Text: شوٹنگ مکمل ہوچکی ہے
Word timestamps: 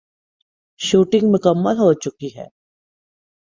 شوٹنگ 0.79 1.25
مکمل 1.33 1.77
ہوچکی 1.77 2.29
ہے 2.35 2.47